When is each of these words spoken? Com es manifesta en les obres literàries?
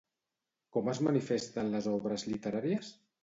Com 0.77 0.87
es 0.93 1.01
manifesta 1.09 1.63
en 1.65 1.69
les 1.75 1.91
obres 1.93 2.27
literàries? 2.31 2.93